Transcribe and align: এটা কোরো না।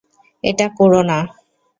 এটা 0.43 0.65
কোরো 0.77 1.01
না। 1.03 1.19